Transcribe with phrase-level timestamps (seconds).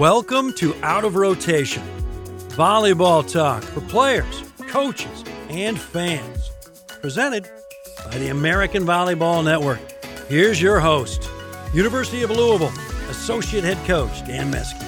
[0.00, 1.82] Welcome to Out of Rotation,
[2.52, 6.50] volleyball talk for players, coaches, and fans.
[7.02, 7.46] Presented
[8.06, 9.78] by the American Volleyball Network.
[10.26, 11.28] Here's your host,
[11.74, 12.72] University of Louisville
[13.10, 14.80] Associate Head Coach Dan Meske.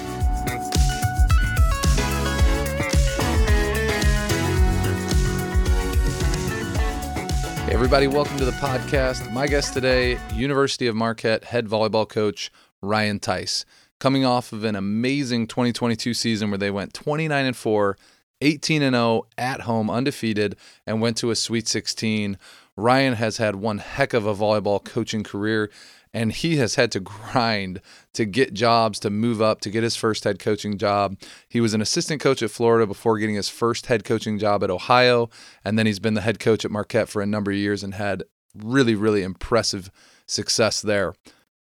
[7.67, 9.31] Hey everybody, welcome to the podcast.
[9.31, 13.63] My guest today, University of Marquette head volleyball coach Ryan Theis,
[14.03, 17.97] coming off of an amazing 2022 season where they went 29 and 4,
[18.41, 22.37] 18 and 0 at home, undefeated, and went to a Sweet 16.
[22.75, 25.71] Ryan has had one heck of a volleyball coaching career,
[26.13, 27.79] and he has had to grind
[28.11, 31.17] to get jobs, to move up, to get his first head coaching job.
[31.47, 34.69] He was an assistant coach at Florida before getting his first head coaching job at
[34.69, 35.29] Ohio,
[35.63, 37.93] and then he's been the head coach at Marquette for a number of years and
[37.93, 39.89] had really, really impressive
[40.27, 41.13] success there.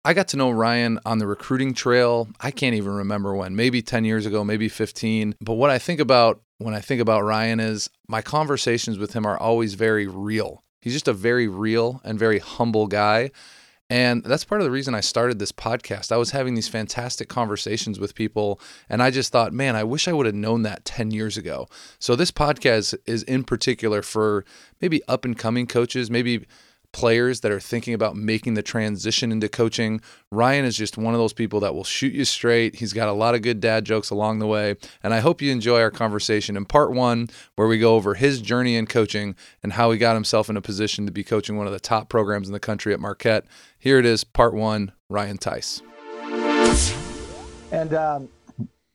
[0.05, 2.27] I got to know Ryan on the recruiting trail.
[2.41, 5.35] I can't even remember when, maybe 10 years ago, maybe 15.
[5.39, 9.25] But what I think about when I think about Ryan is my conversations with him
[9.25, 10.63] are always very real.
[10.81, 13.31] He's just a very real and very humble guy.
[13.89, 16.11] And that's part of the reason I started this podcast.
[16.11, 20.07] I was having these fantastic conversations with people, and I just thought, man, I wish
[20.07, 21.67] I would have known that 10 years ago.
[21.99, 24.45] So, this podcast is in particular for
[24.81, 26.45] maybe up and coming coaches, maybe
[26.93, 29.99] players that are thinking about making the transition into coaching.
[30.31, 32.75] Ryan is just one of those people that will shoot you straight.
[32.75, 34.75] He's got a lot of good dad jokes along the way.
[35.03, 38.39] And I hope you enjoy our conversation in part one, where we go over his
[38.41, 41.67] journey in coaching and how he got himself in a position to be coaching one
[41.67, 43.45] of the top programs in the country at Marquette.
[43.77, 45.81] Here it is, part one Ryan Theis.
[47.71, 48.29] And um,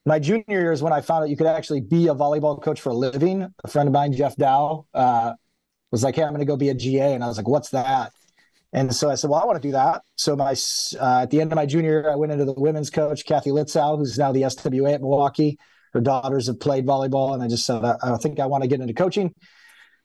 [0.07, 2.81] my junior year is when I found out you could actually be a volleyball coach
[2.81, 3.53] for a living.
[3.65, 5.33] A friend of mine, Jeff Dow, uh,
[5.91, 7.71] was like, "Hey, I'm going to go be a GA," and I was like, "What's
[7.71, 8.13] that?"
[8.73, 10.55] And so I said, "Well, I want to do that." So my
[11.01, 13.51] uh, at the end of my junior year, I went into the women's coach, Kathy
[13.51, 15.59] Litzow, who's now the SWA at Milwaukee.
[15.93, 18.69] Her daughters have played volleyball, and I just said, "I, I think I want to
[18.69, 19.35] get into coaching."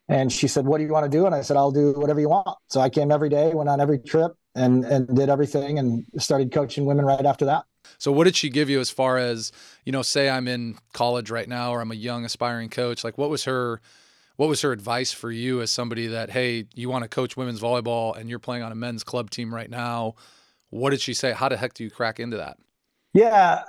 [0.07, 2.19] And she said, "What do you want to do?" And I said, "I'll do whatever
[2.19, 5.79] you want." So I came every day, went on every trip, and and did everything,
[5.79, 7.65] and started coaching women right after that.
[7.97, 9.51] So what did she give you as far as
[9.85, 10.01] you know?
[10.01, 13.03] Say I'm in college right now, or I'm a young aspiring coach.
[13.03, 13.81] Like, what was her
[14.35, 17.59] what was her advice for you as somebody that hey you want to coach women's
[17.59, 20.15] volleyball and you're playing on a men's club team right now?
[20.69, 21.33] What did she say?
[21.33, 22.57] How the heck do you crack into that?
[23.13, 23.63] Yeah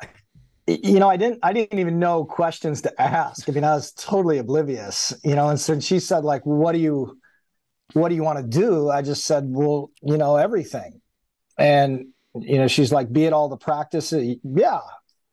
[0.66, 3.48] you know i didn't i didn't even know questions to ask.
[3.48, 6.78] I mean i was totally oblivious you know and so she said like what do
[6.78, 7.18] you
[7.92, 8.88] what do you want to do?
[8.90, 11.00] I just said well you know everything.
[11.58, 14.36] And you know she's like be at all the practices.
[14.42, 14.80] Yeah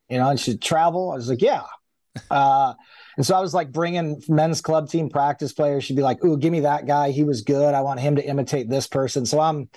[0.09, 1.11] you know and she'd travel.
[1.11, 1.63] I was like yeah.
[2.29, 2.73] Uh
[3.17, 5.83] and so I was like bringing men's club team practice players.
[5.83, 7.11] She'd be like, "Ooh, give me that guy.
[7.11, 7.73] He was good.
[7.73, 9.69] I want him to imitate this person." So I'm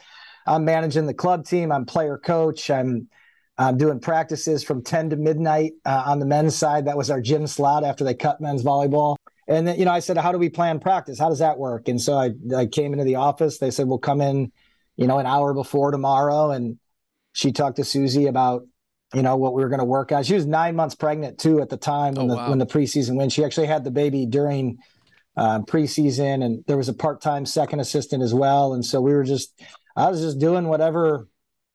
[0.46, 1.72] I'm managing the club team.
[1.72, 2.70] I'm player coach.
[2.70, 3.08] I'm
[3.56, 6.86] I'm doing practices from 10 to midnight uh, on the men's side.
[6.86, 9.16] That was our gym slot after they cut men's volleyball.
[9.46, 11.18] And then, you know, I said, "How do we plan practice?
[11.18, 13.58] How does that work?" And so I I came into the office.
[13.58, 14.52] They said, "We'll come in,
[14.96, 16.78] you know, an hour before tomorrow." And
[17.32, 18.66] she talked to Susie about
[19.14, 20.24] you know what we were going to work on.
[20.24, 22.50] She was nine months pregnant too at the time when oh, the wow.
[22.50, 23.32] when the preseason went.
[23.32, 24.78] She actually had the baby during
[25.36, 28.74] uh, preseason, and there was a part time second assistant as well.
[28.74, 29.60] And so we were just,
[29.96, 31.28] I was just doing whatever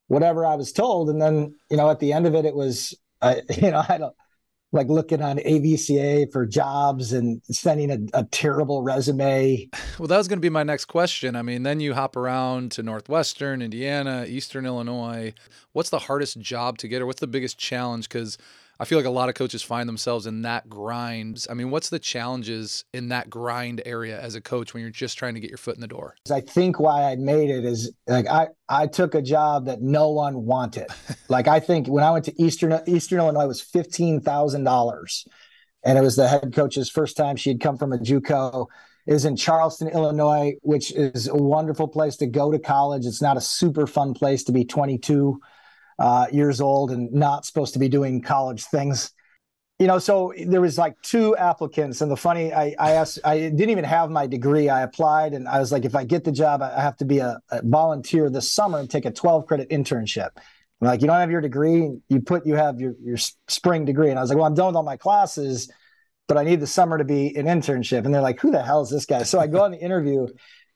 [0.07, 2.97] whatever I was told, and then you know at the end of it, it was,
[3.21, 4.15] I you know I don't
[4.71, 9.67] like looking on AVCA for jobs and sending a, a, terrible resume.
[9.97, 11.35] Well, that was going to be my next question.
[11.35, 15.33] I mean, then you hop around to Northwestern, Indiana, Eastern Illinois.
[15.73, 18.07] What's the hardest job to get, or what's the biggest challenge?
[18.07, 18.37] Because
[18.81, 21.45] I feel like a lot of coaches find themselves in that grind.
[21.49, 25.17] I mean, what's the challenges in that grind area as a coach when you're just
[25.17, 26.15] trying to get your foot in the door?
[26.31, 30.11] I think why I made it is like I I took a job that no
[30.11, 30.87] one wanted.
[31.29, 35.27] like I think when I went to Eastern Eastern Illinois it was fifteen thousand dollars,
[35.83, 38.67] and it was the head coach's first time she had come from a JUCO.
[39.07, 43.05] is in Charleston, Illinois, which is a wonderful place to go to college.
[43.05, 45.41] It's not a super fun place to be 22
[45.99, 49.11] uh, years old and not supposed to be doing college things.
[49.77, 53.37] You know, so there was like two applicants, and the funny, I, I asked, I
[53.37, 54.67] didn't even have my degree.
[54.67, 57.19] I applied, and I was like, if I get the job, I have to be
[57.19, 60.31] a, a volunteer this summer and take a 12 credit internship.
[60.35, 63.17] I'm like, you don't have your degree, you put, you have your your
[63.47, 65.71] spring degree, and I was like, well, I'm done with all my classes,
[66.27, 68.03] but I need the summer to be an internship.
[68.03, 69.23] And they're like, who the hell is this guy?
[69.23, 70.27] So I go on the interview,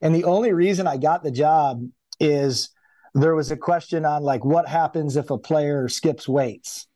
[0.02, 1.86] and the only reason I got the job
[2.22, 2.70] is
[3.14, 6.88] there was a question on like what happens if a player skips weights?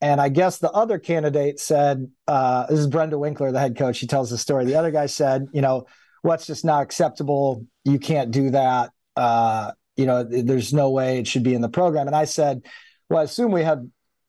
[0.00, 3.96] And i guess the other candidate said uh, this is brenda winkler the head coach.
[3.96, 4.64] She tells the story.
[4.64, 5.86] The other guy said you know
[6.22, 7.64] what's just not acceptable?
[7.84, 8.90] You can't do that.
[9.16, 12.06] Uh, you know there's no way it should be in the program.
[12.06, 12.62] And i said
[13.08, 13.82] well i assume we have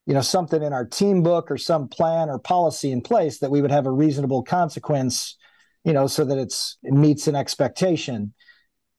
[0.07, 3.51] you know something in our team book or some plan or policy in place that
[3.51, 5.38] we would have a reasonable consequence
[5.83, 8.33] you know so that it's it meets an expectation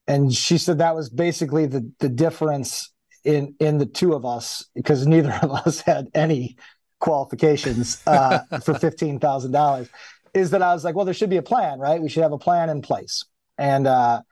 [0.09, 2.91] and she said that was basically the the difference
[3.25, 6.57] in in the two of us because neither of us had any
[6.99, 9.89] qualifications uh, for fifteen thousand dollars
[10.35, 12.01] is that I was like, well, there should be a plan, right?
[12.01, 13.25] We should have a plan in place,
[13.59, 14.23] and uh,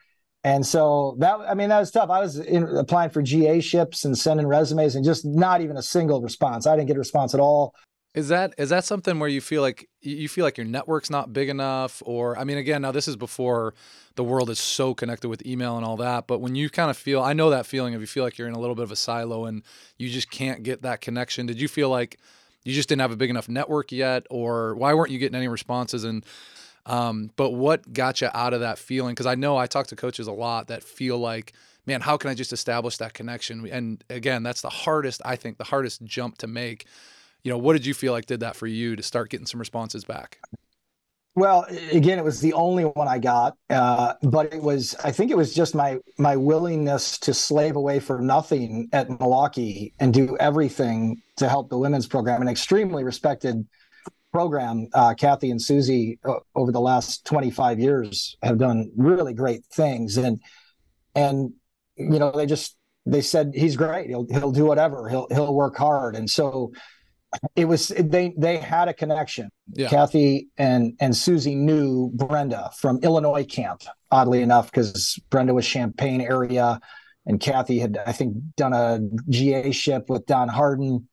[0.43, 2.11] and so that I mean that was tough.
[2.11, 5.83] I was in, applying for GA ships and sending resumes and just not even a
[5.83, 6.67] single response.
[6.67, 7.75] I didn't get a response at all.
[8.17, 11.35] Is that is that something where you feel like you feel like your network's not
[11.35, 13.75] big enough or I mean again now this is before
[14.15, 16.97] the world is so connected with email and all that but when you kind of
[16.97, 18.91] feel I know that feeling of you feel like you're in a little bit of
[18.91, 19.63] a silo and
[19.99, 22.19] you just can't get that connection did you feel like
[22.65, 25.49] you just didn't have a big enough network yet or why weren't you getting any
[25.49, 26.25] responses and
[26.87, 29.15] um, but what got you out of that feeling?
[29.15, 31.53] Because I know I talk to coaches a lot that feel like,
[31.85, 33.69] man, how can I just establish that connection?
[33.69, 36.87] And again, that's the hardest, I think, the hardest jump to make.
[37.47, 39.61] You know, what did you feel like did that for you to start getting some
[39.61, 40.41] responses back?
[41.37, 45.31] Well, again, it was the only one I got, uh, but it was I think
[45.31, 50.37] it was just my my willingness to slave away for nothing at Milwaukee and do
[50.41, 52.43] everything to help the women's program.
[52.43, 53.65] An extremely respected
[54.33, 59.65] program, uh, Kathy and Susie uh, over the last 25 years have done really great
[59.67, 60.17] things.
[60.17, 60.41] And,
[61.15, 61.53] and,
[61.97, 62.77] you know, they just,
[63.07, 64.09] they said, he's great.
[64.09, 65.09] He'll, he'll do whatever.
[65.09, 66.17] He'll, he'll work hard.
[66.17, 66.73] And so
[67.55, 69.51] it was, they, they had a connection.
[69.73, 69.89] Yeah.
[69.89, 76.21] Kathy and, and Susie knew Brenda from Illinois camp, oddly enough, because Brenda was Champaign
[76.21, 76.81] area
[77.27, 81.09] and Kathy had, I think, done a GA ship with Don Hardin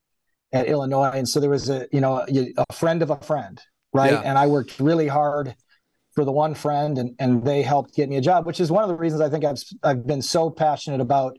[0.53, 3.59] at Illinois, and so there was a you know a, a friend of a friend,
[3.91, 4.13] right?
[4.13, 4.21] Yeah.
[4.21, 5.55] And I worked really hard
[6.13, 8.83] for the one friend, and and they helped get me a job, which is one
[8.83, 11.37] of the reasons I think I've I've been so passionate about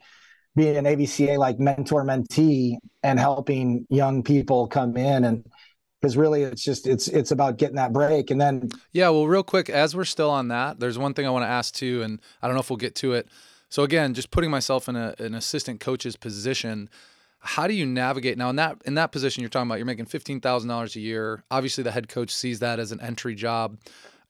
[0.56, 5.24] being an AVCA like mentor mentee and helping young people come in.
[5.24, 5.44] And
[6.00, 8.30] because really it's just it's it's about getting that break.
[8.30, 11.30] And then yeah well real quick as we're still on that there's one thing i
[11.30, 13.28] want to ask too and i don't know if we'll get to it.
[13.68, 16.88] So again just putting myself in a, an assistant coach's position
[17.46, 18.38] how do you navigate?
[18.38, 21.44] Now in that in that position you're talking about you're making $15,000 a year.
[21.50, 23.78] Obviously the head coach sees that as an entry job.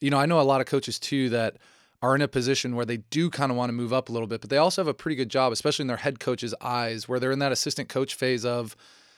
[0.01, 1.57] You know I know a lot of coaches too that
[2.05, 4.29] are in a position where they do kind of want to move up a little
[4.29, 7.09] bit but they also have a pretty good job especially in their head coach's eyes
[7.09, 8.77] where they're in that assistant coach phase of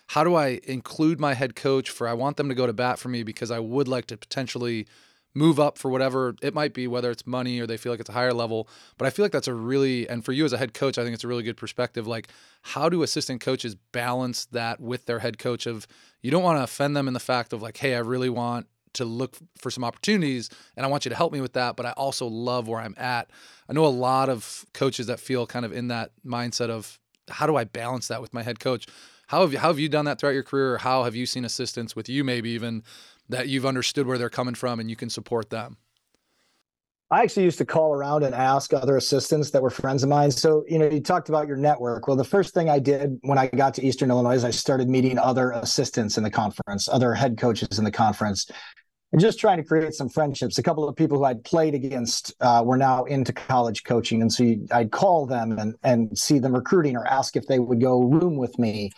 [0.09, 2.99] how do I include my head coach for I want them to go to bat
[2.99, 4.87] for me because I would like to potentially
[5.35, 8.09] move up for whatever it might be, whether it's money or they feel like it's
[8.09, 8.69] a higher level.
[8.97, 11.03] But I feel like that's a really, and for you as a head coach, I
[11.03, 12.07] think it's a really good perspective.
[12.07, 12.29] Like,
[12.63, 15.67] how do assistant coaches balance that with their head coach?
[15.67, 15.87] Of
[16.23, 18.67] you don't want to offend them in the fact of like, hey, I really want
[18.95, 21.87] to look for some opportunities and I want you to help me with that, but
[21.87, 23.31] I also love where I'm at.
[23.69, 26.99] I know a lot of coaches that feel kind of in that mindset of
[27.29, 28.87] how do I balance that with my head coach?
[29.29, 30.75] How have you, how have you done that throughout your career?
[30.75, 32.85] Or how have you seen assistants with you maybe even
[33.29, 35.79] that you've understood where they're coming from and you can support them?
[37.11, 40.33] I actually used to call around and ask other assistants that were friends of mine.
[40.33, 42.09] So, you know, you talked about your network.
[42.09, 44.89] Well, the first thing I did when I got to Eastern Illinois is I started
[44.89, 48.51] meeting other assistants in the conference, other head coaches in the conference,
[49.13, 50.59] and just trying to create some friendships.
[50.59, 54.21] A couple of people who I'd played against uh, were now into college coaching.
[54.21, 57.61] And so you, I'd call them and, and see them recruiting or ask if they
[57.61, 58.91] would go room with me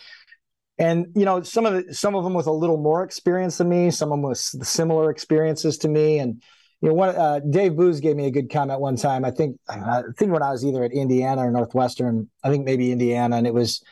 [0.79, 3.67] and you know some of the, some of them with a little more experience than
[3.67, 6.41] me some of them with similar experiences to me and
[6.81, 9.57] you know one uh, dave booz gave me a good comment one time i think
[9.69, 13.47] i think when i was either at indiana or northwestern i think maybe indiana and
[13.47, 13.83] it was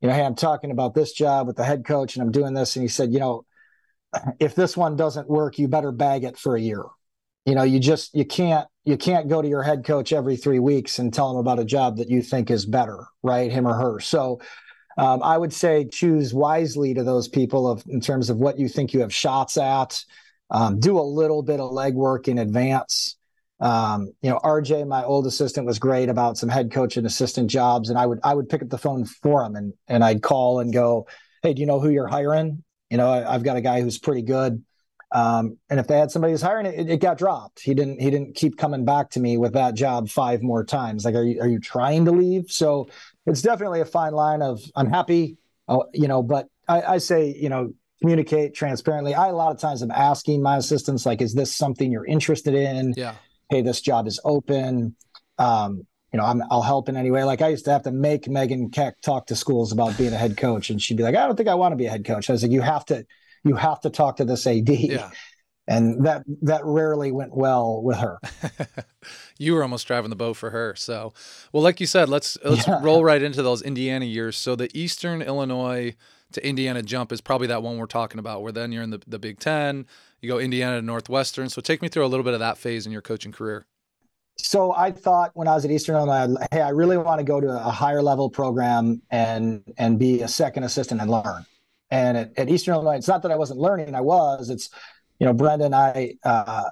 [0.00, 2.54] you know hey i'm talking about this job with the head coach and i'm doing
[2.54, 3.44] this and he said you know
[4.38, 6.84] if this one doesn't work you better bag it for a year
[7.44, 10.60] you know you just you can't you can't go to your head coach every three
[10.60, 13.74] weeks and tell him about a job that you think is better right him or
[13.74, 14.40] her so
[14.98, 18.68] um, I would say choose wisely to those people of in terms of what you
[18.68, 20.02] think you have shots at.
[20.50, 23.16] Um, do a little bit of legwork in advance.
[23.58, 27.50] Um, you know, RJ, my old assistant, was great about some head coach and assistant
[27.50, 30.22] jobs, and I would I would pick up the phone for him and and I'd
[30.22, 31.06] call and go,
[31.42, 32.62] hey, do you know who you're hiring?
[32.90, 34.62] You know, I, have got a guy who's pretty good.
[35.12, 37.60] Um, and if they had somebody who's hiring, it, it got dropped.
[37.60, 41.04] He didn't he didn't keep coming back to me with that job five more times.
[41.04, 42.50] Like, are you are you trying to leave?
[42.50, 42.88] So
[43.24, 45.38] it's definitely a fine line of I'm happy,
[45.68, 49.14] uh, you know, but I, I, say, you know, communicate transparently.
[49.14, 52.54] I a lot of times I'm asking my assistants, like, is this something you're interested
[52.54, 52.94] in?
[52.96, 53.14] Yeah.
[53.50, 54.96] Hey, this job is open.
[55.38, 57.24] Um, you know, I'm, I'll help in any way.
[57.24, 60.16] Like I used to have to make Megan Keck talk to schools about being a
[60.16, 62.04] head coach, and she'd be like, "I don't think I want to be a head
[62.04, 63.04] coach." I was like, "You have to,
[63.44, 65.10] you have to talk to this AD." Yeah
[65.68, 68.18] and that that rarely went well with her.
[69.38, 70.74] you were almost driving the boat for her.
[70.76, 71.12] So,
[71.52, 72.80] well, like you said, let's let's yeah.
[72.82, 74.36] roll right into those Indiana years.
[74.36, 75.94] So the Eastern Illinois
[76.32, 79.00] to Indiana jump is probably that one we're talking about, where then you're in the,
[79.06, 79.86] the Big Ten,
[80.20, 81.48] you go Indiana to Northwestern.
[81.48, 83.66] So take me through a little bit of that phase in your coaching career.
[84.38, 87.40] So I thought when I was at Eastern Illinois, hey, I really want to go
[87.40, 91.46] to a higher level program and and be a second assistant and learn.
[91.90, 94.50] And at, at Eastern Illinois, it's not that I wasn't learning; I was.
[94.50, 94.68] It's
[95.18, 96.64] you know, Brenda and I, uh,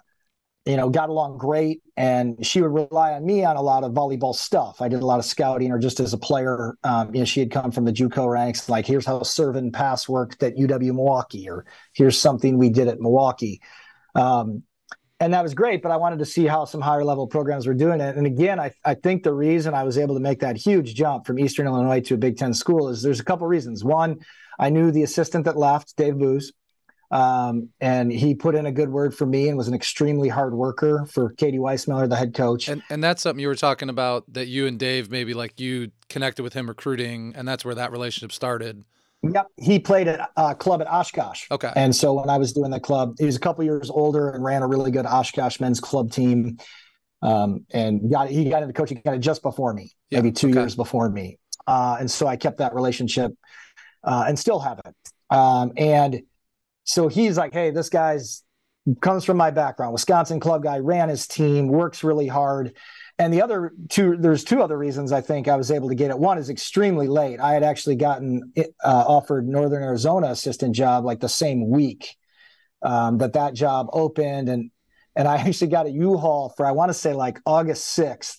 [0.66, 3.92] you know, got along great, and she would rely on me on a lot of
[3.92, 4.80] volleyball stuff.
[4.80, 7.40] I did a lot of scouting, or just as a player, um, you know, she
[7.40, 8.68] had come from the JUCO ranks.
[8.68, 12.88] Like, here's how serve and pass worked at UW Milwaukee, or here's something we did
[12.88, 13.60] at Milwaukee.
[14.14, 14.62] Um,
[15.20, 17.74] and that was great, but I wanted to see how some higher level programs were
[17.74, 18.16] doing it.
[18.16, 21.26] And again, I, I think the reason I was able to make that huge jump
[21.26, 23.84] from Eastern Illinois to a Big Ten school is there's a couple reasons.
[23.84, 24.18] One,
[24.58, 26.52] I knew the assistant that left, Dave Booz,
[27.14, 30.52] um, and he put in a good word for me and was an extremely hard
[30.52, 32.66] worker for Katie Weismiller, the head coach.
[32.68, 35.92] And, and that's something you were talking about that you and Dave maybe like you
[36.08, 38.82] connected with him recruiting, and that's where that relationship started.
[39.22, 41.46] Yep, he played at a club at Oshkosh.
[41.52, 44.30] Okay, and so when I was doing the club, he was a couple years older
[44.30, 46.58] and ran a really good Oshkosh men's club team.
[47.22, 50.48] Um, and got he got into coaching kind of just before me, yeah, maybe two
[50.48, 50.58] okay.
[50.58, 51.38] years before me.
[51.66, 53.32] Uh, and so I kept that relationship
[54.02, 54.94] uh, and still have it.
[55.30, 56.22] Um, and
[56.84, 58.42] so he's like, hey, this guy's
[59.00, 62.76] comes from my background, Wisconsin club guy, ran his team, works really hard.
[63.18, 66.10] And the other two, there's two other reasons I think I was able to get
[66.10, 66.18] it.
[66.18, 67.40] One is extremely late.
[67.40, 72.16] I had actually gotten uh, offered Northern Arizona assistant job like the same week
[72.82, 74.70] um, that that job opened, and
[75.16, 78.38] and I actually got a U-Haul for I want to say like August sixth,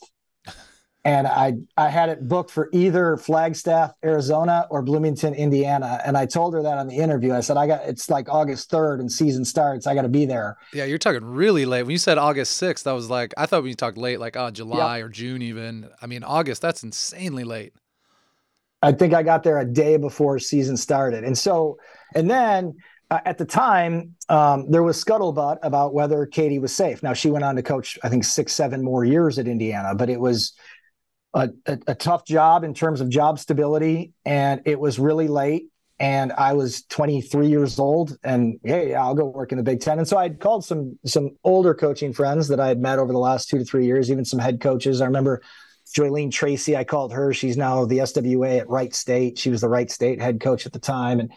[1.05, 6.01] and I I had it booked for either Flagstaff, Arizona, or Bloomington, Indiana.
[6.03, 7.31] And I told her that on the interview.
[7.31, 9.85] I said I got it's like August third and season starts.
[9.85, 10.57] I got to be there.
[10.73, 11.83] Yeah, you're talking really late.
[11.83, 14.35] When you said August sixth, I was like, I thought when you talked late, like
[14.35, 15.05] oh July yep.
[15.05, 15.89] or June even.
[16.01, 17.73] I mean August, that's insanely late.
[18.81, 21.77] I think I got there a day before season started, and so
[22.15, 22.73] and then.
[23.11, 27.03] Uh, at the time, um, there was scuttlebutt about whether Katie was safe.
[27.03, 30.09] Now she went on to coach, I think, six, seven more years at Indiana, but
[30.09, 30.53] it was
[31.35, 35.67] a, a, a tough job in terms of job stability, and it was really late
[35.99, 39.97] and I was 23 years old, and hey, I'll go work in the Big Ten.
[39.97, 43.19] And so I'd called some some older coaching friends that I had met over the
[43.19, 44.99] last two to three years, even some head coaches.
[44.99, 45.41] I remember
[45.95, 46.75] Joylene Tracy.
[46.75, 47.31] I called her.
[47.33, 49.37] She's now the SWA at Wright State.
[49.37, 51.31] She was the Wright State head coach at the time, and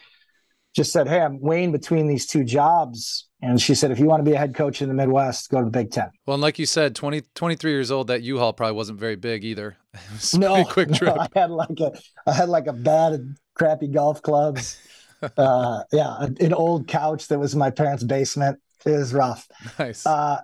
[0.75, 4.23] just said, "Hey, I'm weighing between these two jobs." And she said, if you want
[4.23, 6.11] to be a head coach in the Midwest, go to the Big Ten.
[6.25, 9.45] Well, and like you said, 20, 23 years old, that U-Haul probably wasn't very big
[9.45, 9.77] either.
[10.33, 11.15] no, quick trip.
[11.15, 11.93] No, I had like a,
[12.27, 14.81] I had like a bad, crappy golf clubs.
[15.37, 18.59] uh, yeah, an old couch that was in my parents' basement.
[18.85, 19.47] It was rough.
[19.77, 20.05] Nice.
[20.05, 20.41] Uh,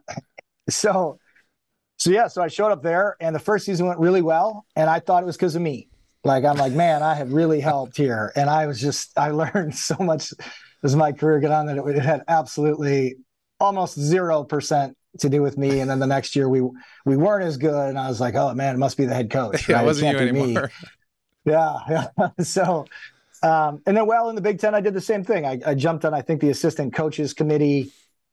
[0.69, 1.19] so,
[1.97, 4.89] so yeah, so I showed up there, and the first season went really well, and
[4.89, 5.89] I thought it was because of me.
[6.23, 9.75] Like I'm like, man, I have really helped here, and I was just, I learned
[9.75, 10.33] so much
[10.83, 13.15] as my career got on that it, it had absolutely
[13.59, 15.79] almost zero percent to do with me.
[15.79, 16.61] And then the next year we
[17.05, 19.29] we weren't as good, and I was like, oh man, it must be the head
[19.29, 19.53] coach.
[19.53, 19.69] Right?
[19.69, 20.63] Yeah, it wasn't you anymore.
[20.63, 20.69] Me.
[21.47, 22.29] Yeah, yeah.
[22.43, 22.87] so,
[23.43, 25.45] um, and then well in the Big Ten, I did the same thing.
[25.45, 27.91] I, I jumped on I think the assistant coaches committee.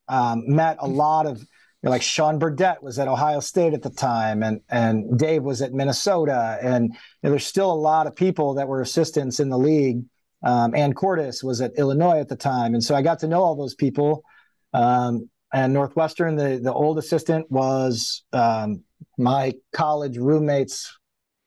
[0.09, 1.39] Um, met a lot of
[1.83, 5.43] you know, like Sean Burdett was at Ohio State at the time, and and Dave
[5.43, 9.41] was at Minnesota, and you know, there's still a lot of people that were assistants
[9.41, 10.05] in the league
[10.43, 13.43] um, Ann Cordes was at Illinois at the time, and so I got to know
[13.43, 14.25] all those people.
[14.73, 18.83] Um, and Northwestern, the the old assistant was um,
[19.19, 20.99] my college roommate's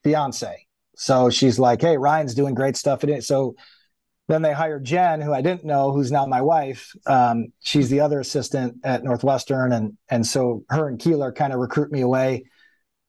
[0.04, 0.68] fiance.
[0.96, 3.56] So she's like, "Hey, Ryan's doing great stuff it." So
[4.28, 6.92] then they hired Jen, who I didn't know, who's now my wife.
[7.06, 11.60] Um, she's the other assistant at Northwestern, and and so her and Keylor kind of
[11.60, 12.46] recruit me away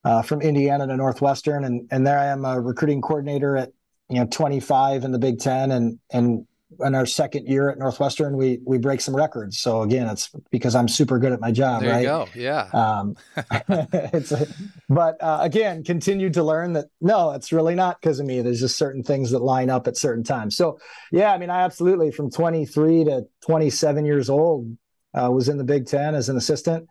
[0.04, 3.72] uh, from Indiana to Northwestern, and and there I am a recruiting coordinator at
[4.08, 6.46] you know 25 in the Big Ten, and and
[6.80, 9.58] in our second year at Northwestern, we we break some records.
[9.58, 11.82] So again, it's because I'm super good at my job.
[11.82, 12.00] There right?
[12.00, 12.28] you go.
[12.34, 12.68] Yeah.
[12.72, 13.16] Um,
[13.68, 14.46] it's a,
[14.88, 18.42] but uh, again, continued to learn that no, it's really not because of me.
[18.42, 20.56] There's just certain things that line up at certain times.
[20.56, 20.78] So
[21.12, 24.76] yeah, I mean, I absolutely from 23 to 27 years old
[25.14, 26.88] uh, was in the Big Ten as an assistant.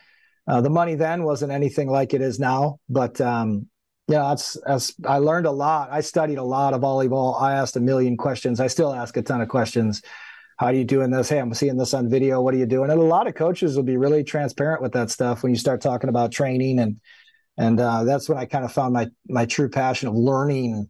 [0.48, 3.68] Uh, the money then wasn't anything like it is now, but um,
[4.08, 5.90] yeah, that's that's I learned a lot.
[5.92, 7.42] I studied a lot of volleyball.
[7.42, 8.60] I asked a million questions.
[8.60, 10.04] I still ask a ton of questions.
[10.58, 11.28] How are you doing this?
[11.28, 12.42] Hey, I'm seeing this on video.
[12.42, 12.90] What are you doing?
[12.92, 15.82] And a lot of coaches will be really transparent with that stuff when you start
[15.82, 17.00] talking about training and
[17.58, 20.90] and uh, that's when I kind of found my my true passion of learning,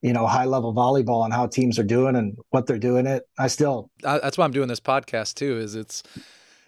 [0.00, 3.06] you know, high level volleyball and how teams are doing and what they're doing.
[3.06, 3.24] It.
[3.38, 3.90] I still.
[4.00, 5.58] That's why I'm doing this podcast too.
[5.58, 6.02] Is it's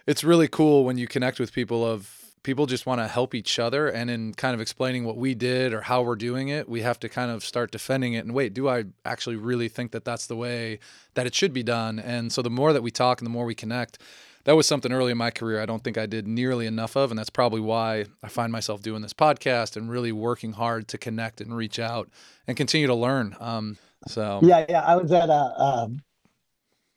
[0.07, 3.59] it's really cool when you connect with people of people just want to help each
[3.59, 3.89] other.
[3.89, 7.01] And in kind of explaining what we did or how we're doing it, we have
[7.01, 8.25] to kind of start defending it.
[8.25, 10.79] And wait, do I actually really think that that's the way
[11.15, 11.99] that it should be done?
[11.99, 13.99] And so the more that we talk and the more we connect,
[14.45, 17.11] that was something early in my career I don't think I did nearly enough of.
[17.11, 20.99] And that's probably why I find myself doing this podcast and really working hard to
[20.99, 22.09] connect and reach out
[22.47, 23.37] and continue to learn.
[23.41, 23.77] Um,
[24.07, 24.83] so, yeah, yeah.
[24.83, 25.91] I was at a, a,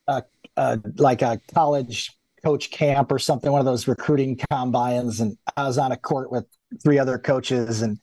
[0.07, 0.23] a,
[0.57, 2.11] a like a college
[2.43, 5.19] coach camp or something, one of those recruiting combines.
[5.19, 6.45] And I was on a court with
[6.83, 7.81] three other coaches.
[7.81, 7.99] And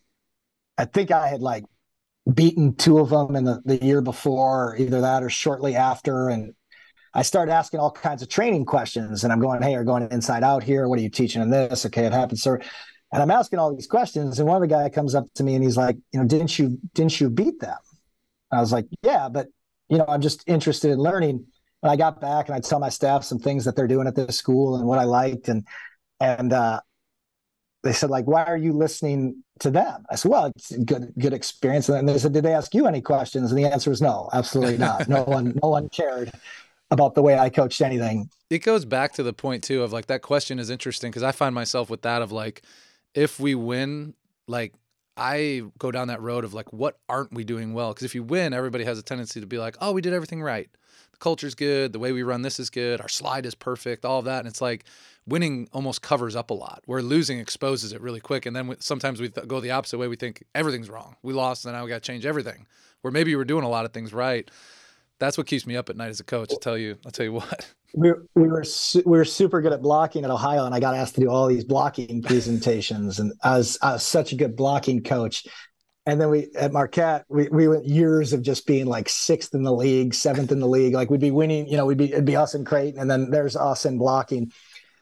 [0.79, 1.65] I think I had like
[2.33, 6.29] beaten two of them in the, the year before, either that or shortly after.
[6.29, 6.55] And
[7.15, 10.43] I started asking all kinds of training questions, and I'm going, "Hey, you're going inside
[10.43, 10.87] out here.
[10.87, 11.87] What are you teaching in this?
[11.87, 12.61] Okay, it happens, sir."
[13.13, 15.55] And I'm asking all these questions, and one of the guy comes up to me
[15.55, 17.79] and he's like, "You know, didn't you didn't you beat them?"
[18.53, 19.47] I was like, "Yeah, but
[19.89, 21.47] you know, I'm just interested in learning."
[21.83, 24.15] And I got back and I tell my staff some things that they're doing at
[24.15, 25.67] this school and what I liked, and
[26.21, 26.81] and uh,
[27.83, 31.33] they said like, "Why are you listening to them?" I said, "Well, it's good good
[31.33, 34.29] experience." And they said, "Did they ask you any questions?" And the answer was no,
[34.33, 35.09] absolutely not.
[35.09, 36.33] No one no one cared
[36.91, 38.31] about the way I coached anything.
[38.51, 41.33] It goes back to the point too of like that question is interesting because I
[41.33, 42.63] find myself with that of like
[43.15, 44.15] if we win,
[44.47, 44.75] like
[45.17, 47.93] I go down that road of like what aren't we doing well?
[47.93, 50.43] Because if you win, everybody has a tendency to be like, oh, we did everything
[50.43, 50.69] right.
[51.19, 54.25] Culture's good, the way we run this is good, our slide is perfect, all of
[54.27, 54.85] that, and it's like
[55.27, 56.83] winning almost covers up a lot.
[56.87, 59.99] Where losing exposes it really quick, and then we, sometimes we th- go the opposite
[59.99, 60.09] way.
[60.09, 61.17] We think everything's wrong.
[61.23, 62.67] We lost, and now we got to change everything.
[63.03, 64.51] Where maybe we're doing a lot of things right
[65.19, 66.53] that's what keeps me up at night as a coach.
[66.53, 67.73] I tell you, I'll tell you what.
[67.95, 70.81] We were, we were su- we were super good at blocking at Ohio, and I
[70.81, 74.37] got asked to do all these blocking presentations, and I was I was such a
[74.37, 75.47] good blocking coach.
[76.07, 79.65] And then we at Marquette, we, we went years of just being like sixth in
[79.65, 80.95] the league, seventh in the league.
[80.95, 83.31] Like we'd be winning, you know, we'd be it'd be us and Creighton, and then
[83.31, 84.53] there's us in blocking.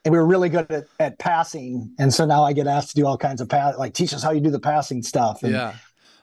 [0.06, 1.94] And we were really good at, at passing.
[1.98, 4.22] And so now I get asked to do all kinds of pass, like teach us
[4.22, 5.42] how you do the passing stuff.
[5.42, 5.74] And, yeah.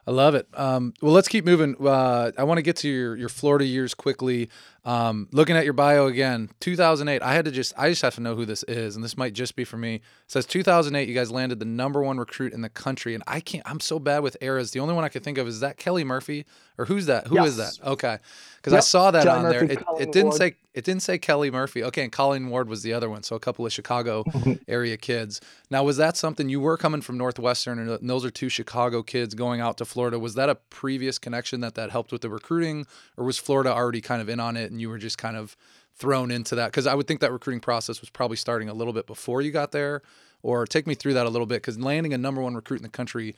[0.07, 0.47] I love it.
[0.55, 1.75] Um, well, let's keep moving.
[1.79, 4.49] Uh, I want to get to your, your Florida years quickly.
[4.83, 7.21] Um, looking at your bio again, 2008.
[7.21, 9.33] I had to just I just have to know who this is, and this might
[9.33, 9.95] just be for me.
[9.95, 11.07] It says 2008.
[11.07, 13.63] You guys landed the number one recruit in the country, and I can't.
[13.69, 14.71] I'm so bad with eras.
[14.71, 16.45] The only one I can think of is that Kelly Murphy,
[16.79, 17.27] or who's that?
[17.27, 17.49] Who yes.
[17.49, 17.77] is that?
[17.85, 18.17] Okay,
[18.55, 18.79] because yep.
[18.79, 19.77] I saw that John on Murphy, there.
[19.77, 20.37] It, it didn't Ward.
[20.37, 21.83] say it didn't say Kelly Murphy.
[21.83, 23.23] Okay, and Colleen Ward was the other one.
[23.23, 24.23] So a couple of Chicago
[24.67, 25.41] area kids.
[25.69, 29.35] Now, was that something you were coming from Northwestern, and those are two Chicago kids
[29.35, 30.17] going out to Florida?
[30.17, 34.01] Was that a previous connection that that helped with the recruiting, or was Florida already
[34.01, 35.55] kind of in on it, and you were just kind of
[35.95, 36.67] thrown into that?
[36.67, 39.51] Because I would think that recruiting process was probably starting a little bit before you
[39.51, 40.01] got there,
[40.41, 41.61] or take me through that a little bit.
[41.61, 43.35] Because landing a number one recruit in the country,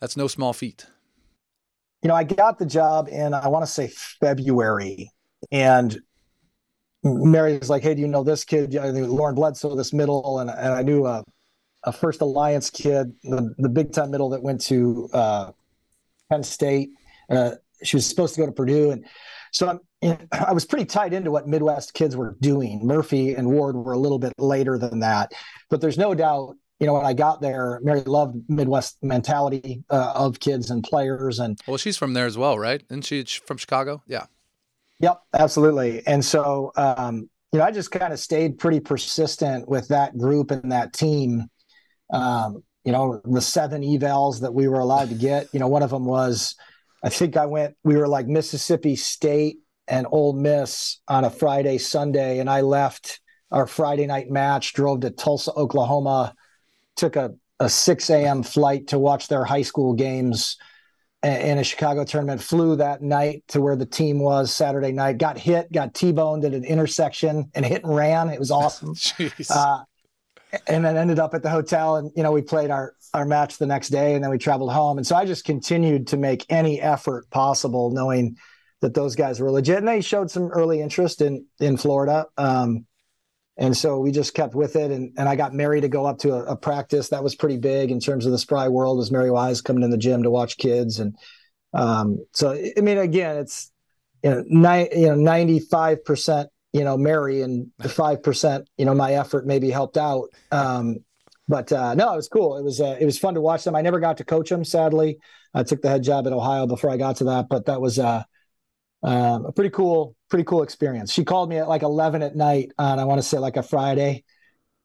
[0.00, 0.86] that's no small feat.
[2.02, 3.88] You know, I got the job in I want to say
[4.20, 5.10] February,
[5.50, 5.98] and
[7.02, 8.76] Mary was like, "Hey, do you know this kid?
[8.76, 11.24] I think Lauren Bledsoe, this middle?" And, and I knew a,
[11.84, 15.52] a First Alliance kid, the, the big time middle that went to uh,
[16.30, 16.90] Penn State.
[17.30, 19.04] Uh, she was supposed to go to Purdue, and
[19.52, 22.80] so I'm, I was pretty tied into what Midwest kids were doing.
[22.84, 25.32] Murphy and Ward were a little bit later than that,
[25.70, 26.56] but there's no doubt.
[26.78, 31.38] You know, when I got there, Mary loved Midwest mentality uh, of kids and players,
[31.38, 32.82] and well, she's from there as well, right?
[32.90, 34.02] Isn't she from Chicago?
[34.06, 34.26] Yeah.
[35.00, 36.06] Yep, absolutely.
[36.06, 40.50] And so, um, you know, I just kind of stayed pretty persistent with that group
[40.50, 41.48] and that team.
[42.12, 45.48] Um, you know, the seven evals that we were allowed to get.
[45.52, 46.54] You know, one of them was,
[47.06, 47.76] I think I went.
[47.84, 53.20] We were like Mississippi State and Ole Miss on a Friday, Sunday, and I left
[53.52, 56.34] our Friday night match, drove to Tulsa, Oklahoma,
[56.96, 58.42] took a, a 6 a.m.
[58.42, 60.56] flight to watch their high school games
[61.22, 65.38] in a Chicago tournament, flew that night to where the team was Saturday night, got
[65.38, 68.30] hit, got T-boned at an intersection and hit and ran.
[68.30, 68.96] It was awesome.
[69.50, 69.82] uh,
[70.66, 73.58] and then ended up at the hotel and, you know, we played our, our match
[73.58, 74.98] the next day and then we traveled home.
[74.98, 78.36] And so I just continued to make any effort possible knowing
[78.80, 82.26] that those guys were legit and they showed some early interest in, in Florida.
[82.36, 82.86] Um,
[83.56, 84.90] and so we just kept with it.
[84.90, 87.56] And, and I got Mary to go up to a, a, practice that was pretty
[87.56, 90.30] big in terms of the spry world was Mary Wise coming in the gym to
[90.30, 91.00] watch kids.
[91.00, 91.16] And
[91.72, 93.72] um, so, I mean, again, it's,
[94.22, 99.14] you know, ni- you know, 95%, you know, Mary and the 5%, you know, my
[99.14, 100.28] effort maybe helped out.
[100.52, 100.98] Um,
[101.48, 102.56] but uh, no, it was cool.
[102.56, 103.76] It was, uh, it was fun to watch them.
[103.76, 105.18] I never got to coach them, sadly.
[105.54, 107.98] I took the head job at Ohio before I got to that, but that was,
[107.98, 108.22] uh,
[109.02, 111.12] um, a pretty cool, pretty cool experience.
[111.12, 113.62] She called me at like 11 at night on, I want to say like a
[113.62, 114.24] Friday.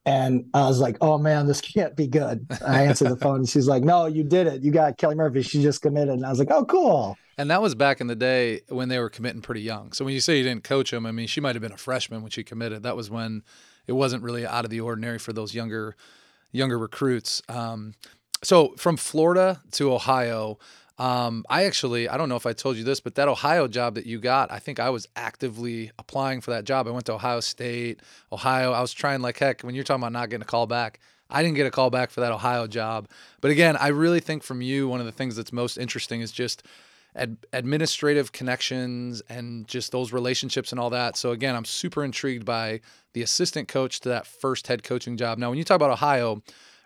[0.06, 2.47] And I was like, oh man, this can't be good.
[2.65, 4.63] I answered the phone and she's like, no, you did it.
[4.63, 5.43] You got Kelly Murphy.
[5.43, 6.15] She just committed.
[6.15, 7.17] And I was like, oh, cool.
[7.38, 9.93] And that was back in the day when they were committing pretty young.
[9.93, 11.78] So when you say you didn't coach them, I mean, she might have been a
[11.78, 12.84] freshman when she committed.
[12.84, 13.43] That was when
[13.88, 15.95] it wasn't really out of the ordinary for those younger
[16.52, 17.42] younger recruits.
[17.50, 17.94] Um,
[18.44, 20.58] so from Florida to Ohio,
[20.98, 23.96] um, I actually, I don't know if I told you this, but that Ohio job
[23.96, 26.88] that you got, I think I was actively applying for that job.
[26.88, 28.72] I went to Ohio State, Ohio.
[28.72, 29.62] I was trying like heck.
[29.62, 32.12] When you're talking about not getting a call back, I didn't get a call back
[32.12, 33.08] for that Ohio job.
[33.40, 36.32] But again, I really think from you, one of the things that's most interesting is
[36.32, 36.64] just
[37.15, 41.17] ad- administrative connections and just those relationships and all that.
[41.17, 42.82] So again, I'm super intrigued by
[43.13, 45.38] the assistant coach to that first head coaching job.
[45.38, 46.41] Now, when you talk about Ohio,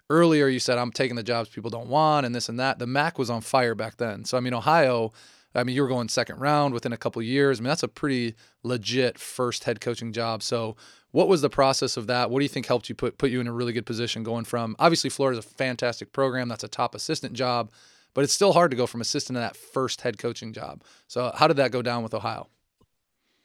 [0.09, 2.79] earlier you said I'm taking the jobs people don't want and this and that.
[2.79, 4.25] The MAC was on fire back then.
[4.25, 5.11] So I mean, Ohio.
[5.57, 7.59] I mean, you were going second round within a couple years.
[7.59, 10.43] I mean, that's a pretty legit first head coaching job.
[10.43, 10.75] So,
[11.11, 12.29] what was the process of that?
[12.29, 14.43] What do you think helped you put put you in a really good position going
[14.43, 16.49] from obviously Florida's a fantastic program.
[16.49, 17.71] That's a top assistant job
[18.15, 20.81] but it's still hard to go from assistant to that first head coaching job.
[21.07, 22.49] So how did that go down with Ohio?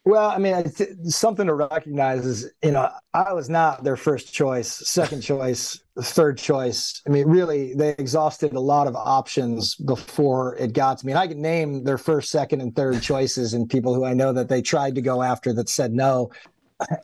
[0.07, 4.33] Well, I mean, it's something to recognize is, you know, I was not their first
[4.33, 7.03] choice, second choice, third choice.
[7.07, 11.13] I mean, really, they exhausted a lot of options before it got to me.
[11.13, 14.33] And I can name their first, second, and third choices and people who I know
[14.33, 16.31] that they tried to go after that said no.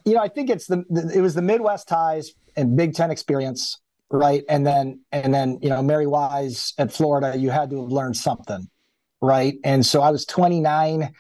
[0.07, 0.83] You know, I think it's the,
[1.15, 3.79] it was the Midwest ties and Big Ten experience
[4.11, 4.43] right?
[4.49, 8.17] And then and then you know Mary Wise at Florida, you had to have learned
[8.17, 8.69] something,
[9.21, 9.55] right?
[9.65, 11.13] And so I was 29.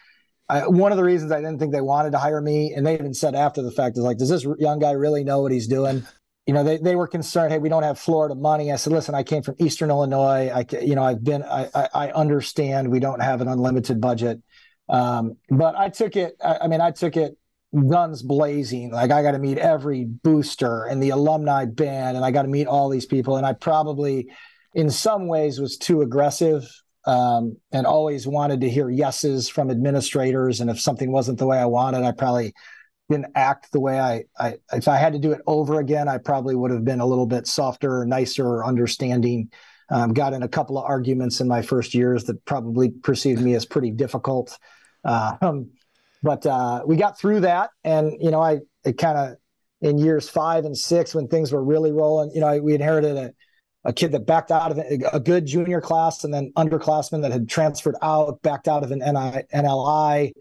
[0.49, 2.95] I, one of the reasons I didn't think they wanted to hire me, and they
[2.95, 5.67] even said after the fact, is like, does this young guy really know what he's
[5.67, 6.07] doing?
[6.47, 7.53] You know, they, they were concerned.
[7.53, 8.71] Hey, we don't have Florida money.
[8.71, 10.49] I said, listen, I came from Eastern Illinois.
[10.55, 11.43] I, you know, I've been.
[11.43, 14.41] I, I, I understand we don't have an unlimited budget,
[14.89, 16.37] um, but I took it.
[16.43, 17.37] I, I mean, I took it
[17.85, 18.91] guns blazing.
[18.91, 22.49] Like I got to meet every booster and the alumni band, and I got to
[22.49, 23.37] meet all these people.
[23.37, 24.31] And I probably,
[24.75, 26.69] in some ways, was too aggressive
[27.07, 30.61] um, and always wanted to hear yeses from administrators.
[30.61, 32.53] And if something wasn't the way I wanted, I probably
[33.09, 36.19] didn't act the way I, I if I had to do it over again, I
[36.19, 39.51] probably would have been a little bit softer, nicer, understanding.
[39.89, 43.55] Um, got in a couple of arguments in my first years that probably perceived me
[43.55, 44.59] as pretty difficult.
[45.05, 45.71] Uh, um,
[46.23, 49.37] but uh, we got through that, and you know, I it kind of
[49.81, 52.31] in years five and six when things were really rolling.
[52.35, 53.33] You know, I, we inherited a,
[53.85, 54.79] a kid that backed out of
[55.13, 59.01] a good junior class, and then underclassmen that had transferred out, backed out of an
[59.01, 60.33] NI, NLI.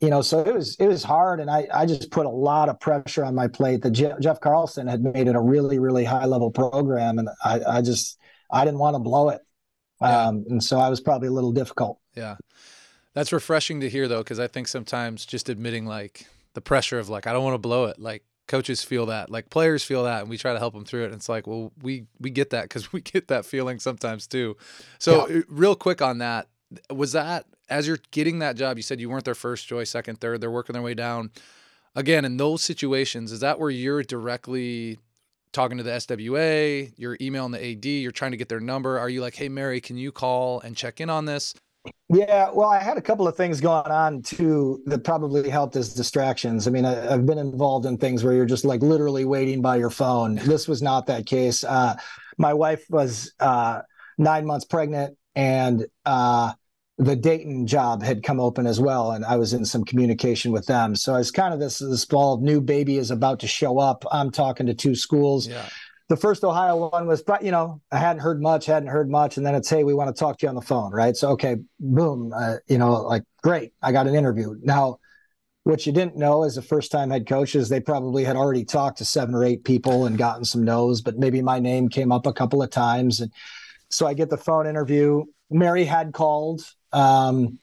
[0.00, 2.68] You know, so it was it was hard, and I I just put a lot
[2.68, 3.82] of pressure on my plate.
[3.82, 7.60] That Je- Geoff Carlston had made it a really really high level program, and I
[7.66, 8.18] I just
[8.50, 9.40] I didn't want to blow it,
[10.00, 10.28] yeah.
[10.28, 11.98] um, and so I was probably a little difficult.
[12.14, 12.36] Yeah.
[13.14, 17.08] That's refreshing to hear though, because I think sometimes just admitting like the pressure of
[17.08, 20.22] like I don't want to blow it, like coaches feel that, like players feel that,
[20.22, 21.06] and we try to help them through it.
[21.06, 24.56] And it's like, well, we we get that because we get that feeling sometimes too.
[24.98, 25.38] So yeah.
[25.38, 26.48] Uh, real quick on that,
[26.90, 30.20] was that as you're getting that job, you said you weren't their first choice, second,
[30.20, 31.30] third, they're working their way down.
[31.94, 34.98] Again, in those situations, is that where you're directly
[35.52, 38.98] talking to the SWA, you're emailing the AD, you're trying to get their number?
[38.98, 41.54] Are you like, hey Mary, can you call and check in on this?
[42.10, 45.92] Yeah, well, I had a couple of things going on too that probably helped as
[45.92, 46.66] distractions.
[46.66, 49.76] I mean, I, have been involved in things where you're just like literally waiting by
[49.76, 50.36] your phone.
[50.36, 51.64] This was not that case.
[51.64, 51.96] Uh,
[52.38, 53.82] my wife was uh,
[54.16, 56.52] nine months pregnant, and uh,
[56.96, 60.66] the Dayton job had come open as well, and I was in some communication with
[60.66, 60.96] them.
[60.96, 64.04] So it's kind of this this fall new baby is about to show up.
[64.10, 65.46] I'm talking to two schools.
[65.46, 65.68] Yeah
[66.08, 69.44] the first Ohio one was, you know, I hadn't heard much, hadn't heard much, and
[69.44, 71.14] then it's, hey, we want to talk to you on the phone, right?
[71.14, 74.54] So, okay, boom, uh, you know, like, great, I got an interview.
[74.62, 75.00] Now,
[75.64, 78.64] what you didn't know as a first time head coach is they probably had already
[78.64, 82.10] talked to seven or eight people and gotten some no's, but maybe my name came
[82.10, 83.20] up a couple of times.
[83.20, 83.30] And
[83.90, 85.24] so I get the phone interview.
[85.50, 86.62] Mary had called.
[86.94, 87.58] Um,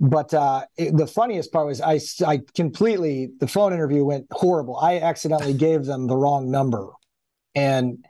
[0.00, 4.76] but uh, it, the funniest part was I, I completely, the phone interview went horrible.
[4.76, 6.90] I accidentally gave them the wrong number
[7.56, 8.04] and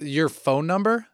[0.00, 1.06] your phone number?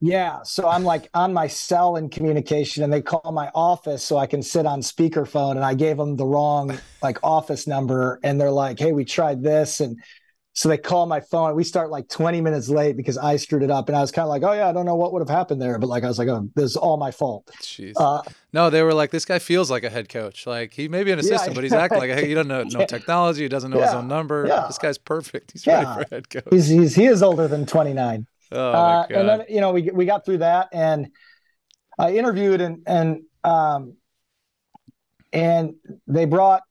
[0.00, 4.16] Yeah so i'm like on my cell in communication and they call my office so
[4.16, 8.40] i can sit on speakerphone and i gave them the wrong like office number and
[8.40, 10.00] they're like hey we tried this and
[10.58, 11.54] so they call my phone.
[11.54, 13.88] We start like 20 minutes late because I screwed it up.
[13.88, 15.62] And I was kind of like, oh, yeah, I don't know what would have happened
[15.62, 15.78] there.
[15.78, 17.48] But like, I was like, oh, this is all my fault.
[17.62, 17.92] Jeez.
[17.94, 20.48] Uh, no, they were like, this guy feels like a head coach.
[20.48, 22.64] Like, he may be an assistant, yeah, but he's acting like, hey, he doesn't know
[22.64, 23.42] no technology.
[23.42, 24.46] He doesn't know yeah, his own number.
[24.48, 24.64] Yeah.
[24.66, 25.52] This guy's perfect.
[25.52, 26.48] He's ready for head coach.
[26.50, 28.26] He's, he's, he is older than 29.
[28.50, 31.12] Oh, uh, and then, you know, we, we got through that and
[32.00, 33.94] I interviewed and, and, um,
[35.32, 35.74] and
[36.08, 36.62] they brought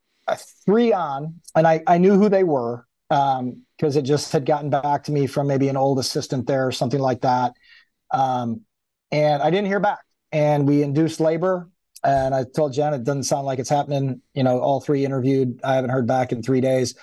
[0.66, 4.70] three on and I, I knew who they were um, because it just had gotten
[4.70, 7.52] back to me from maybe an old assistant there or something like that.
[8.10, 8.62] Um,
[9.12, 10.00] and I didn't hear back.
[10.32, 11.70] And we induced labor.
[12.04, 14.20] And I told Jen it doesn't sound like it's happening.
[14.34, 15.60] You know, all three interviewed.
[15.64, 16.94] I haven't heard back in three days.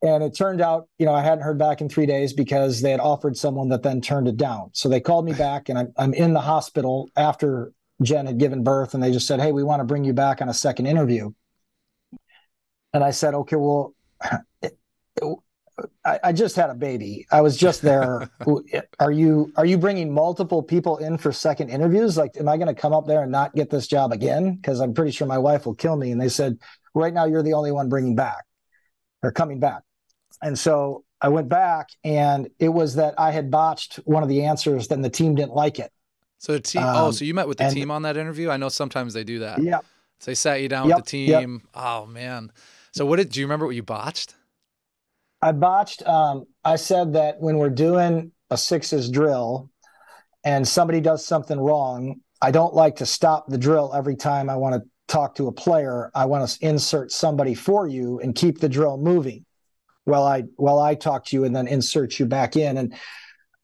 [0.00, 2.92] And it turned out, you know, I hadn't heard back in three days because they
[2.92, 4.70] had offered someone that then turned it down.
[4.72, 8.62] So they called me back, and I'm, I'm in the hospital after Jen had given
[8.62, 10.86] birth, and they just said, "Hey, we want to bring you back on a second
[10.86, 11.32] interview."
[12.92, 13.94] And I said, "Okay, well."
[16.04, 17.26] I, I just had a baby.
[17.30, 18.28] I was just there.
[18.98, 22.16] are you are you bringing multiple people in for second interviews?
[22.16, 24.56] Like, am I going to come up there and not get this job again?
[24.56, 26.10] Because I'm pretty sure my wife will kill me.
[26.10, 26.58] And they said,
[26.94, 28.44] right now you're the only one bringing back
[29.22, 29.82] or coming back.
[30.42, 34.44] And so I went back, and it was that I had botched one of the
[34.44, 34.88] answers.
[34.88, 35.92] Then the team didn't like it.
[36.38, 36.82] So the team.
[36.82, 38.50] Oh, um, oh, so you met with the and, team on that interview?
[38.50, 39.60] I know sometimes they do that.
[39.60, 39.80] Yeah.
[40.20, 41.62] So they sat you down yep, with the team.
[41.64, 41.70] Yep.
[41.74, 42.52] Oh man.
[42.92, 44.34] So what did do you remember what you botched?
[45.40, 46.06] I botched.
[46.06, 49.70] Um, I said that when we're doing a sixes drill
[50.44, 54.56] and somebody does something wrong, I don't like to stop the drill every time I
[54.56, 56.10] want to talk to a player.
[56.14, 59.44] I want to insert somebody for you and keep the drill moving
[60.04, 62.76] while I while I talk to you and then insert you back in.
[62.76, 62.94] And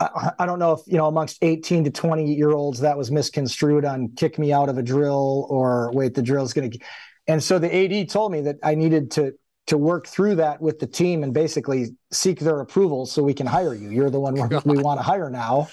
[0.00, 3.10] I, I don't know if you know amongst 18 to 20 year olds that was
[3.10, 6.78] misconstrued on kick me out of a drill or wait the drill's going to.
[7.26, 9.32] And so the AD told me that I needed to
[9.66, 13.46] to work through that with the team and basically seek their approval so we can
[13.46, 13.90] hire you.
[13.90, 15.68] You're the one we want to hire now,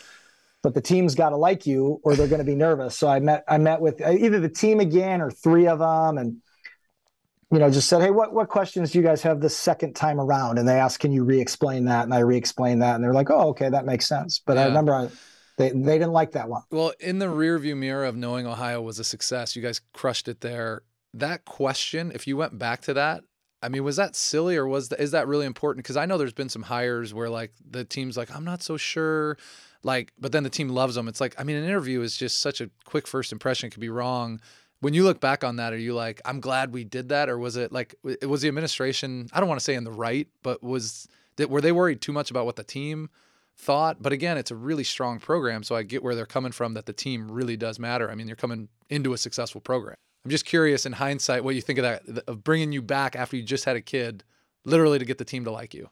[0.63, 2.97] but the team's got to like you or they're going to be nervous.
[2.97, 6.17] So I met I met with uh, either the team again or three of them
[6.17, 6.37] and
[7.51, 10.21] you know just said, "Hey, what what questions do you guys have this second time
[10.21, 13.29] around?" And they asked, "Can you re-explain that?" And I re-explained that and they're like,
[13.29, 14.63] "Oh, okay, that makes sense." But yeah.
[14.63, 15.09] I remember I
[15.57, 16.63] they, they didn't like that one.
[16.71, 20.41] Well, in the rearview mirror of knowing Ohio was a success, you guys crushed it
[20.41, 20.83] there.
[21.13, 23.23] That question, if you went back to that,
[23.63, 25.83] I mean, was that silly or was that, is that really important?
[25.83, 28.77] Because I know there's been some hires where like the team's like, I'm not so
[28.77, 29.37] sure.
[29.83, 31.07] Like, but then the team loves them.
[31.07, 33.67] It's like, I mean, an interview is just such a quick first impression.
[33.67, 34.41] It could be wrong.
[34.79, 37.29] When you look back on that, are you like, I'm glad we did that?
[37.29, 39.91] Or was it like, it was the administration, I don't want to say in the
[39.91, 43.09] right, but was that, were they worried too much about what the team
[43.57, 44.01] thought?
[44.01, 45.61] But again, it's a really strong program.
[45.61, 48.09] So I get where they're coming from that the team really does matter.
[48.09, 49.97] I mean, you're coming into a successful program.
[50.23, 53.35] I'm just curious in hindsight what you think of that of bringing you back after
[53.35, 54.23] you just had a kid,
[54.65, 55.89] literally to get the team to like you.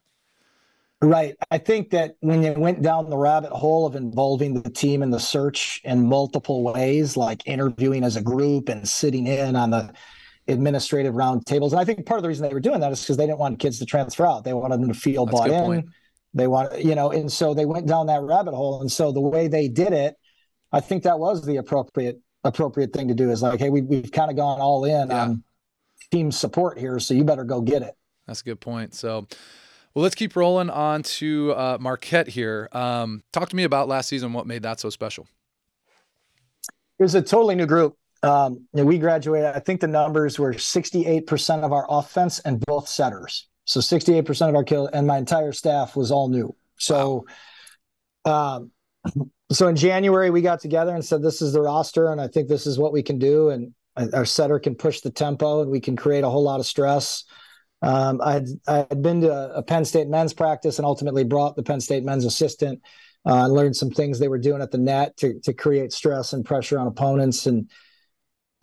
[1.02, 1.36] Right.
[1.50, 5.12] I think that when you went down the rabbit hole of involving the team in
[5.12, 9.94] the search in multiple ways, like interviewing as a group and sitting in on the
[10.50, 13.16] administrative roundtables, and I think part of the reason they were doing that is because
[13.16, 14.44] they didn't want kids to transfer out.
[14.44, 15.64] They wanted them to feel That's bought in.
[15.64, 15.86] Point.
[16.34, 18.82] They want, you know, and so they went down that rabbit hole.
[18.82, 20.16] And so the way they did it,
[20.72, 24.12] I think that was the appropriate appropriate thing to do is like, hey, we, we've
[24.12, 25.24] kind of gone all in yeah.
[25.24, 25.44] on
[26.12, 27.96] team support here, so you better go get it.
[28.28, 28.94] That's a good point.
[28.94, 29.28] So,
[29.94, 32.70] well, let's keep rolling on to uh, Marquette here.
[32.72, 34.34] Um, talk to me about last season.
[34.34, 35.28] What made that so special?
[37.00, 37.98] It was a totally new group.
[38.22, 39.56] Um, we graduated.
[39.56, 43.48] I think the numbers were 68% of our offense and both setters.
[43.64, 46.56] So 68% of our kill, and my entire staff was all new.
[46.78, 47.26] So,
[48.26, 48.56] wow.
[48.58, 48.72] um,
[49.52, 52.48] so in January we got together and said this is the roster and I think
[52.48, 53.74] this is what we can do and
[54.14, 57.26] our setter can push the tempo and we can create a whole lot of stress.
[57.82, 61.82] Um, I had been to a Penn State men's practice and ultimately brought the Penn
[61.82, 62.82] State men's assistant
[63.26, 66.46] uh, learned some things they were doing at the net to to create stress and
[66.46, 67.70] pressure on opponents and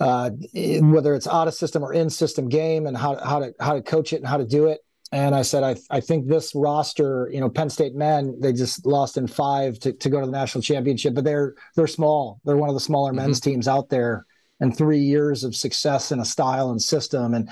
[0.00, 3.74] uh, whether it's out of system or in system game and how how to how
[3.74, 4.80] to coach it and how to do it.
[5.12, 8.84] And I said, I, I think this roster, you know, Penn State men, they just
[8.84, 12.40] lost in five to, to go to the national championship, but they're they're small.
[12.44, 13.22] They're one of the smaller mm-hmm.
[13.22, 14.26] men's teams out there,
[14.58, 17.34] and three years of success in a style and system.
[17.34, 17.48] And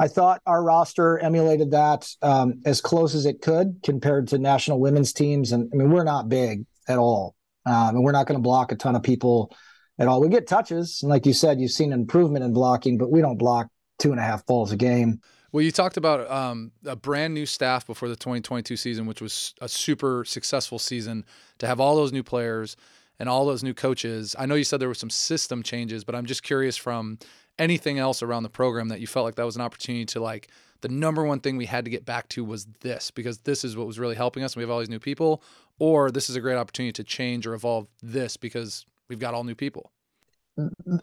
[0.00, 4.80] I thought our roster emulated that um, as close as it could compared to national
[4.80, 5.52] women's teams.
[5.52, 8.72] And I mean, we're not big at all, um, and we're not going to block
[8.72, 9.56] a ton of people
[10.00, 10.20] at all.
[10.20, 13.38] We get touches, and like you said, you've seen improvement in blocking, but we don't
[13.38, 13.68] block
[14.00, 15.20] two and a half balls a game.
[15.50, 19.54] Well, you talked about um, a brand new staff before the 2022 season, which was
[19.62, 21.24] a super successful season
[21.58, 22.76] to have all those new players
[23.18, 24.36] and all those new coaches.
[24.38, 27.18] I know you said there were some system changes, but I'm just curious from
[27.58, 30.48] anything else around the program that you felt like that was an opportunity to like
[30.82, 33.76] the number one thing we had to get back to was this because this is
[33.76, 34.52] what was really helping us.
[34.52, 35.42] and We have all these new people,
[35.78, 39.44] or this is a great opportunity to change or evolve this because we've got all
[39.44, 39.90] new people.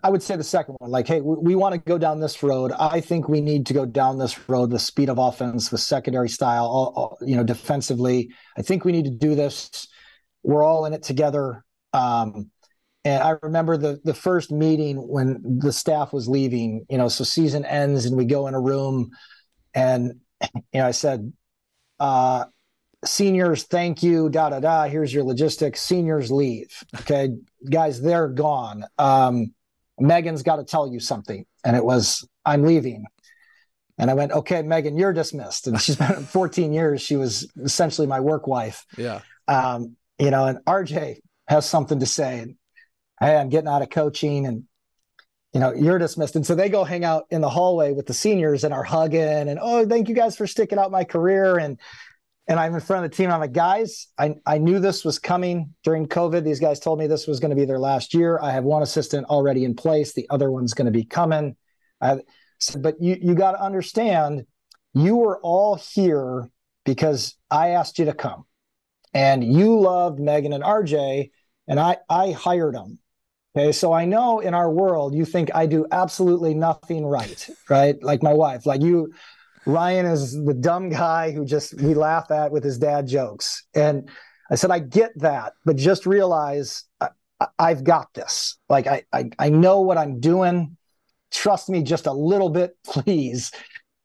[0.03, 2.43] I would say the second one, like, hey, we, we want to go down this
[2.43, 2.71] road.
[2.73, 6.29] I think we need to go down this road with speed of offense, with secondary
[6.29, 8.29] style, all, all, you know, defensively.
[8.57, 9.87] I think we need to do this.
[10.43, 11.63] We're all in it together.
[11.93, 12.51] Um,
[13.05, 16.85] and I remember the the first meeting when the staff was leaving.
[16.89, 19.11] You know, so season ends and we go in a room,
[19.75, 21.31] and you know, I said,
[21.99, 22.45] uh,
[23.07, 24.85] "Seniors, thank you." Da da da.
[24.85, 25.81] Here's your logistics.
[25.81, 26.83] Seniors leave.
[27.01, 27.29] Okay,
[27.69, 28.85] guys, they're gone.
[28.97, 29.53] Um,
[29.99, 31.45] Megan's got to tell you something.
[31.63, 33.05] And it was, I'm leaving.
[33.97, 35.67] And I went, okay, Megan, you're dismissed.
[35.67, 37.01] And she's been 14 years.
[37.01, 38.85] She was essentially my work wife.
[38.97, 39.21] Yeah.
[39.47, 42.39] Um, you know, and RJ has something to say.
[42.39, 42.55] And
[43.19, 44.63] hey, I'm getting out of coaching and
[45.53, 46.35] you know, you're dismissed.
[46.35, 49.21] And so they go hang out in the hallway with the seniors and are hugging
[49.21, 51.57] and oh, thank you guys for sticking out my career.
[51.57, 51.79] And
[52.47, 53.31] and I'm in front of the team.
[53.31, 56.43] I'm like, guys, I, I knew this was coming during COVID.
[56.43, 58.39] These guys told me this was going to be their last year.
[58.41, 60.13] I have one assistant already in place.
[60.13, 61.55] The other one's going to be coming.
[62.01, 62.19] I
[62.59, 64.45] said, but you you got to understand,
[64.93, 66.49] you were all here
[66.83, 68.45] because I asked you to come,
[69.13, 71.31] and you loved Megan and RJ,
[71.67, 72.99] and I I hired them.
[73.57, 78.01] Okay, so I know in our world you think I do absolutely nothing right, right?
[78.03, 79.13] Like my wife, like you
[79.65, 83.65] Ryan is the dumb guy who just we laugh at with his dad jokes.
[83.73, 84.09] And
[84.51, 87.09] I said, I get that, but just realize I,
[87.59, 88.57] have got this.
[88.69, 90.77] Like I, I I know what I'm doing.
[91.31, 93.51] Trust me just a little bit, please.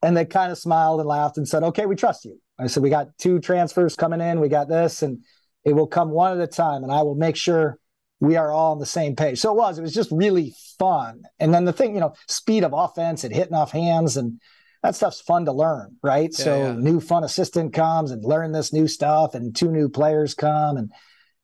[0.03, 2.41] And they kind of smiled and laughed and said, Okay, we trust you.
[2.59, 5.23] I said, We got two transfers coming in, we got this, and
[5.65, 7.79] it will come one at a time, and I will make sure
[8.21, 9.41] we are all on the same page.
[9.41, 11.23] So it was, it was just really fun.
[11.39, 14.41] And then the thing, you know, speed of offense and hitting off hands and
[14.83, 16.31] that stuff's fun to learn, right?
[16.33, 16.73] Yeah, so yeah.
[16.73, 20.91] new fun assistant comes and learn this new stuff, and two new players come, and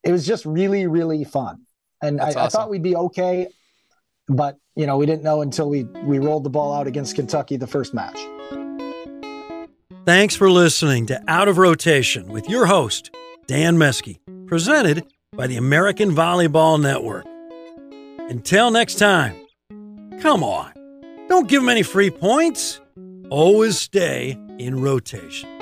[0.02, 1.62] it was just really, really fun.
[2.02, 2.40] And I, awesome.
[2.40, 3.48] I, thought we'd be okay,
[4.28, 7.56] but you know, we didn't know until we we rolled the ball out against Kentucky
[7.56, 8.18] the first match.
[10.04, 13.10] Thanks for listening to Out of Rotation with your host
[13.46, 17.26] Dan Meske, presented by the American Volleyball Network.
[18.30, 19.36] Until next time,
[20.20, 20.72] come on,
[21.28, 22.80] don't give them any free points
[23.30, 25.55] always stay in rotation.